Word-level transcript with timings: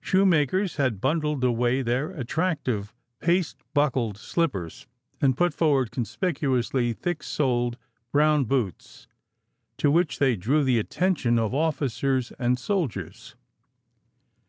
Shoemakers 0.00 0.74
had 0.74 1.00
bundled 1.00 1.44
away 1.44 1.82
their 1.82 2.10
attractive 2.10 2.92
paste 3.20 3.62
buckled 3.74 4.16
slippers, 4.18 4.88
and 5.20 5.36
put 5.36 5.54
forward 5.54 5.92
conspicuously 5.92 6.92
thick 6.92 7.22
soled 7.22 7.78
brown 8.10 8.44
boots 8.46 9.06
to 9.76 9.88
which 9.92 10.18
they 10.18 10.34
drew 10.34 10.64
the 10.64 10.80
attention 10.80 11.38
of 11.38 11.54
officers 11.54 12.32
and 12.40 12.58
soldiers. 12.58 13.36